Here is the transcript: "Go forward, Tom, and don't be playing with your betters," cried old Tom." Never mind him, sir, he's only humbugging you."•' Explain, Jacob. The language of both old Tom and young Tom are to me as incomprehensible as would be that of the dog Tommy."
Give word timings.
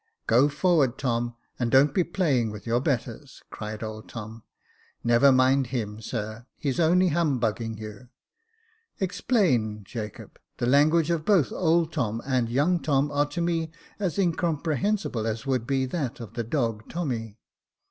"Go 0.25 0.49
forward, 0.49 0.97
Tom, 0.97 1.35
and 1.59 1.69
don't 1.69 1.93
be 1.93 2.03
playing 2.03 2.49
with 2.49 2.65
your 2.65 2.79
betters," 2.81 3.43
cried 3.51 3.83
old 3.83 4.09
Tom." 4.09 4.41
Never 5.03 5.31
mind 5.31 5.67
him, 5.67 6.01
sir, 6.01 6.47
he's 6.57 6.79
only 6.79 7.09
humbugging 7.09 7.77
you."•' 7.77 7.93
Explain, 8.99 9.83
Jacob. 9.83 10.39
The 10.57 10.65
language 10.65 11.11
of 11.11 11.23
both 11.23 11.51
old 11.51 11.93
Tom 11.93 12.19
and 12.25 12.49
young 12.49 12.79
Tom 12.79 13.11
are 13.11 13.27
to 13.27 13.41
me 13.41 13.69
as 13.99 14.17
incomprehensible 14.17 15.27
as 15.27 15.45
would 15.45 15.67
be 15.67 15.85
that 15.85 16.19
of 16.19 16.33
the 16.33 16.43
dog 16.43 16.89
Tommy." 16.89 17.37